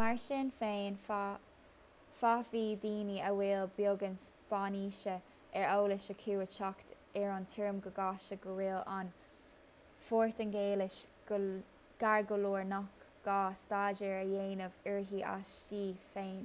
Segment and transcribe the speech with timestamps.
[0.00, 7.32] mar sin féin féadfaidh daoine a bhfuil beagán spáinnise ar eolas acu a theacht ar
[7.38, 9.10] an tuairim go gasta go bhfuil an
[10.12, 11.00] phortaingéilis
[12.06, 15.84] gar go leor nach gá staidéar a dhéanamh uirthi aisti
[16.16, 16.42] féin